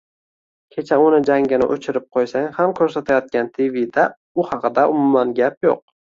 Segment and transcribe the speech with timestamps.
[0.75, 4.09] Kecha uni jangini oʻchirib qoʻysang ham koʻrsatayotgan tvda
[4.43, 5.81] u haqida umuman gap yoʻq.